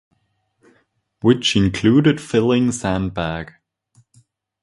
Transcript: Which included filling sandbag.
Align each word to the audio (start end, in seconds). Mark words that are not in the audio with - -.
Which 1.21 1.55
included 1.55 2.19
filling 2.19 2.71
sandbag. 2.71 3.53